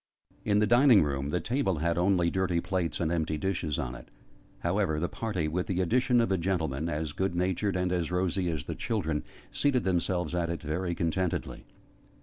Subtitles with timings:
[0.43, 4.09] In the dining room, the table had only dirty plates and empty dishes on it.
[4.61, 8.49] However the party with the addition of a gentleman, as good natured, and as rosy,
[8.49, 11.67] as the children seated themselves at it very contentedly.